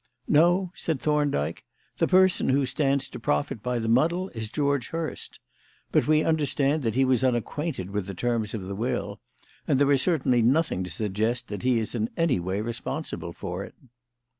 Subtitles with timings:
[0.27, 1.63] "No," said Thorndyke;
[1.99, 5.39] "the person who stands to profit by the muddle is George Hurst.
[5.91, 9.19] But we understand that he was unacquainted with the terms of the will,
[9.67, 13.63] and there is certainly nothing to suggest that he is in any way responsible for
[13.63, 13.75] it."